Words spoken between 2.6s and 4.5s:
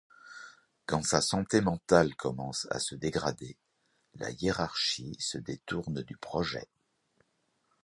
à se dégrader, la